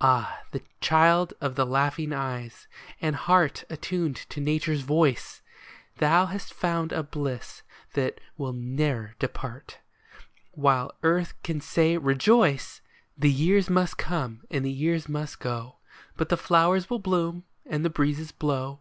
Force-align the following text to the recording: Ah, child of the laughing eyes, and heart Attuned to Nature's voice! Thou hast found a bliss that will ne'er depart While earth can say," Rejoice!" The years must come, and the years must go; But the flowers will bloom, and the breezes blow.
Ah, 0.00 0.40
child 0.80 1.34
of 1.40 1.54
the 1.54 1.64
laughing 1.64 2.12
eyes, 2.12 2.66
and 3.00 3.14
heart 3.14 3.62
Attuned 3.70 4.16
to 4.16 4.40
Nature's 4.40 4.80
voice! 4.80 5.42
Thou 5.98 6.26
hast 6.26 6.52
found 6.52 6.90
a 6.90 7.04
bliss 7.04 7.62
that 7.94 8.18
will 8.36 8.52
ne'er 8.52 9.14
depart 9.20 9.78
While 10.50 10.90
earth 11.04 11.40
can 11.44 11.60
say," 11.60 11.96
Rejoice!" 11.98 12.80
The 13.16 13.30
years 13.30 13.70
must 13.70 13.96
come, 13.96 14.42
and 14.50 14.64
the 14.64 14.72
years 14.72 15.08
must 15.08 15.38
go; 15.38 15.76
But 16.16 16.30
the 16.30 16.36
flowers 16.36 16.90
will 16.90 16.98
bloom, 16.98 17.44
and 17.64 17.84
the 17.84 17.90
breezes 17.90 18.32
blow. 18.32 18.80